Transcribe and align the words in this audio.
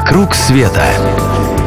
«Вокруг 0.00 0.34
света» 0.34 0.82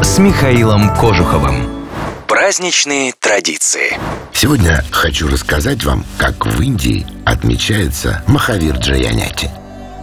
с 0.01 0.17
Михаилом 0.17 0.89
Кожуховым. 0.95 1.85
Праздничные 2.27 3.13
традиции. 3.19 3.95
Сегодня 4.33 4.83
хочу 4.89 5.27
рассказать 5.27 5.83
вам, 5.83 6.03
как 6.17 6.47
в 6.47 6.59
Индии 6.59 7.05
отмечается 7.25 8.23
Махавир 8.25 8.77
Джаяняти. 8.77 9.51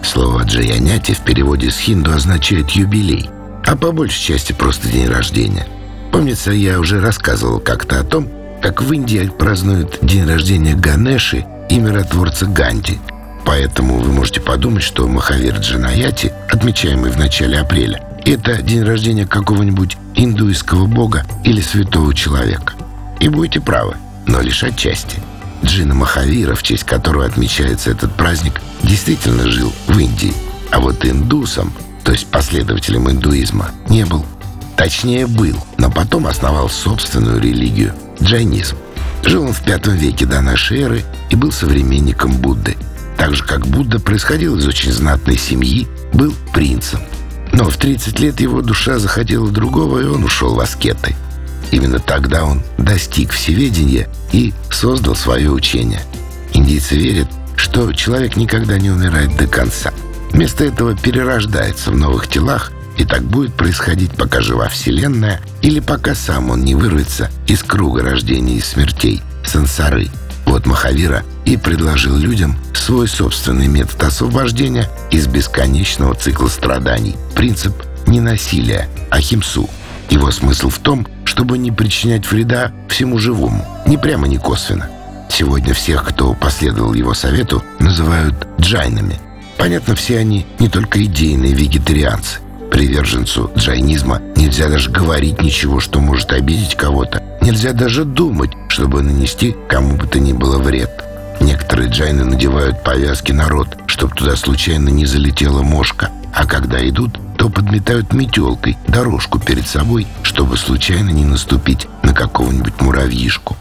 Слово 0.04 0.44
Джаяняти 0.44 1.12
в 1.12 1.22
переводе 1.22 1.72
с 1.72 1.78
хинду 1.78 2.12
означает 2.12 2.70
«юбилей», 2.70 3.28
а 3.66 3.76
по 3.76 3.90
большей 3.90 4.22
части 4.22 4.52
просто 4.52 4.86
день 4.86 5.08
рождения. 5.08 5.66
Помнится, 6.12 6.52
я 6.52 6.78
уже 6.78 7.00
рассказывал 7.00 7.58
как-то 7.58 7.98
о 7.98 8.04
том, 8.04 8.28
как 8.62 8.80
в 8.80 8.92
Индии 8.92 9.28
празднуют 9.36 9.98
день 10.02 10.24
рождения 10.24 10.76
Ганеши 10.76 11.44
и 11.68 11.78
миротворца 11.80 12.46
Ганди– 12.46 13.00
Поэтому 13.44 13.98
вы 13.98 14.12
можете 14.12 14.40
подумать, 14.40 14.82
что 14.82 15.06
Махавир 15.06 15.56
Джанаяти, 15.56 16.32
отмечаемый 16.48 17.10
в 17.10 17.18
начале 17.18 17.58
апреля, 17.58 18.00
это 18.30 18.62
день 18.62 18.82
рождения 18.82 19.26
какого-нибудь 19.26 19.96
индуистского 20.14 20.86
бога 20.86 21.24
или 21.44 21.60
святого 21.60 22.14
человека. 22.14 22.74
И 23.18 23.28
будете 23.28 23.60
правы, 23.60 23.96
но 24.26 24.40
лишь 24.40 24.64
отчасти. 24.64 25.18
Джина 25.64 25.94
Махавира, 25.94 26.54
в 26.54 26.62
честь 26.62 26.84
которого 26.84 27.24
отмечается 27.24 27.90
этот 27.90 28.14
праздник, 28.14 28.60
действительно 28.82 29.50
жил 29.50 29.72
в 29.86 29.98
Индии. 29.98 30.32
А 30.70 30.80
вот 30.80 31.04
индусом, 31.04 31.72
то 32.04 32.12
есть 32.12 32.26
последователем 32.26 33.10
индуизма, 33.10 33.70
не 33.88 34.04
был. 34.04 34.24
Точнее, 34.76 35.26
был, 35.26 35.56
но 35.76 35.90
потом 35.90 36.26
основал 36.26 36.70
собственную 36.70 37.40
религию– 37.40 37.92
джайнизм. 38.22 38.76
Жил 39.24 39.44
он 39.44 39.52
в 39.52 39.62
пятом 39.62 39.94
веке 39.94 40.24
до 40.24 40.40
нашей 40.40 40.80
эры 40.80 41.04
и 41.28 41.36
был 41.36 41.52
современником 41.52 42.32
Будды– 42.38 42.76
так 43.20 43.34
же, 43.34 43.44
как 43.44 43.66
Будда 43.66 44.00
происходил 44.00 44.56
из 44.56 44.66
очень 44.66 44.92
знатной 44.92 45.36
семьи, 45.36 45.86
был 46.14 46.32
принцем. 46.54 47.00
Но 47.60 47.68
в 47.68 47.76
30 47.76 48.18
лет 48.20 48.40
его 48.40 48.62
душа 48.62 48.98
захотела 48.98 49.50
другого, 49.50 49.98
и 50.00 50.06
он 50.06 50.24
ушел 50.24 50.54
в 50.54 50.60
аскеты. 50.60 51.14
Именно 51.70 51.98
тогда 51.98 52.44
он 52.46 52.62
достиг 52.78 53.32
всеведения 53.32 54.08
и 54.32 54.54
создал 54.70 55.14
свое 55.14 55.50
учение. 55.50 56.00
Индийцы 56.54 56.96
верят, 56.96 57.28
что 57.56 57.92
человек 57.92 58.36
никогда 58.36 58.78
не 58.78 58.90
умирает 58.90 59.36
до 59.36 59.46
конца. 59.46 59.92
Вместо 60.32 60.64
этого 60.64 60.96
перерождается 60.96 61.90
в 61.90 61.98
новых 61.98 62.28
телах, 62.28 62.72
и 62.96 63.04
так 63.04 63.24
будет 63.24 63.52
происходить, 63.52 64.12
пока 64.12 64.40
жива 64.40 64.70
Вселенная, 64.70 65.42
или 65.60 65.80
пока 65.80 66.14
сам 66.14 66.48
он 66.48 66.62
не 66.62 66.74
вырвется 66.74 67.30
из 67.46 67.62
круга 67.62 68.02
рождения 68.02 68.56
и 68.56 68.62
смертей, 68.62 69.20
сансары– 69.44 70.08
вот 70.50 70.66
Махавира 70.66 71.22
и 71.44 71.56
предложил 71.56 72.16
людям 72.16 72.56
свой 72.80 73.08
собственный 73.08 73.68
метод 73.68 74.02
освобождения 74.04 74.88
из 75.10 75.26
бесконечного 75.26 76.14
цикла 76.14 76.48
страданий. 76.48 77.16
Принцип 77.34 77.74
ненасилия, 78.06 78.88
ахимсу. 79.10 79.68
Его 80.08 80.30
смысл 80.30 80.70
в 80.70 80.78
том, 80.78 81.06
чтобы 81.24 81.58
не 81.58 81.70
причинять 81.70 82.30
вреда 82.30 82.72
всему 82.88 83.18
живому, 83.18 83.64
ни 83.86 83.96
прямо, 83.96 84.26
ни 84.26 84.38
косвенно. 84.38 84.88
Сегодня 85.30 85.74
всех, 85.74 86.04
кто 86.04 86.34
последовал 86.34 86.94
его 86.94 87.14
совету, 87.14 87.62
называют 87.78 88.34
джайнами. 88.60 89.20
Понятно, 89.56 89.94
все 89.94 90.18
они 90.18 90.46
не 90.58 90.68
только 90.68 91.04
идейные 91.04 91.52
вегетарианцы. 91.52 92.40
Приверженцу 92.72 93.50
джайнизма 93.56 94.20
нельзя 94.36 94.68
даже 94.68 94.90
говорить 94.90 95.42
ничего, 95.42 95.80
что 95.80 96.00
может 96.00 96.32
обидеть 96.32 96.76
кого-то, 96.76 97.22
Нельзя 97.40 97.72
даже 97.72 98.04
думать, 98.04 98.50
чтобы 98.68 99.02
нанести 99.02 99.56
кому 99.68 99.96
бы 99.96 100.06
то 100.06 100.20
ни 100.20 100.32
было 100.32 100.58
вред. 100.58 100.99
Некоторые 101.40 101.90
джайны 101.90 102.24
надевают 102.24 102.84
повязки 102.84 103.32
на 103.32 103.48
рот, 103.48 103.68
чтобы 103.86 104.14
туда 104.14 104.36
случайно 104.36 104.88
не 104.90 105.06
залетела 105.06 105.62
мошка. 105.62 106.10
А 106.32 106.46
когда 106.46 106.86
идут, 106.88 107.18
то 107.36 107.48
подметают 107.48 108.12
метелкой 108.12 108.76
дорожку 108.86 109.38
перед 109.38 109.66
собой, 109.66 110.06
чтобы 110.22 110.56
случайно 110.56 111.10
не 111.10 111.24
наступить 111.24 111.88
на 112.02 112.12
какого-нибудь 112.12 112.80
муравьишку. 112.80 113.56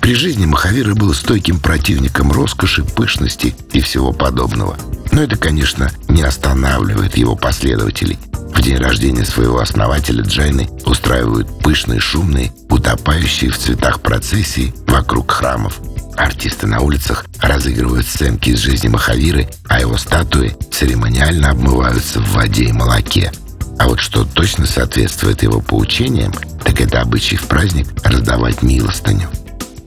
При 0.00 0.14
жизни 0.14 0.46
Махавира 0.46 0.94
был 0.94 1.12
стойким 1.12 1.60
противником 1.60 2.32
роскоши, 2.32 2.82
пышности 2.82 3.54
и 3.72 3.80
всего 3.80 4.12
подобного. 4.12 4.76
Но 5.12 5.22
это, 5.22 5.36
конечно, 5.36 5.90
не 6.08 6.22
останавливает 6.22 7.16
его 7.16 7.36
последователей. 7.36 8.18
В 8.54 8.62
день 8.62 8.78
рождения 8.78 9.24
своего 9.24 9.58
основателя 9.58 10.22
Джайны 10.22 10.68
устраивают 10.86 11.60
пышные, 11.60 12.00
шумные, 12.00 12.52
утопающие 12.70 13.50
в 13.50 13.58
цветах 13.58 14.00
процессии 14.00 14.72
вокруг 14.86 15.30
храмов. 15.30 15.78
Артисты 16.18 16.66
на 16.66 16.80
улицах 16.80 17.26
разыгрывают 17.40 18.04
сценки 18.04 18.50
из 18.50 18.58
жизни 18.58 18.88
Махавиры, 18.88 19.48
а 19.68 19.80
его 19.80 19.96
статуи 19.96 20.56
церемониально 20.72 21.50
обмываются 21.50 22.20
в 22.20 22.32
воде 22.32 22.64
и 22.64 22.72
молоке. 22.72 23.30
А 23.78 23.86
вот 23.86 24.00
что 24.00 24.24
точно 24.24 24.66
соответствует 24.66 25.44
его 25.44 25.60
поучениям, 25.60 26.32
так 26.64 26.80
это 26.80 27.00
обычай 27.02 27.36
в 27.36 27.46
праздник 27.46 27.86
раздавать 28.02 28.62
милостыню. 28.62 29.30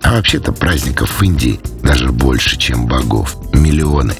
А 0.01 0.13
вообще-то 0.13 0.53
праздников 0.53 1.19
в 1.19 1.21
Индии 1.21 1.59
даже 1.83 2.11
больше, 2.11 2.57
чем 2.57 2.87
богов. 2.87 3.35
Миллионы. 3.53 4.13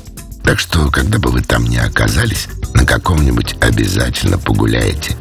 Так 0.43 0.59
что, 0.59 0.89
когда 0.89 1.17
бы 1.17 1.31
вы 1.31 1.41
там 1.41 1.63
ни 1.65 1.77
оказались, 1.77 2.49
на 2.73 2.85
каком-нибудь 2.85 3.55
обязательно 3.61 4.37
погуляете. 4.37 5.15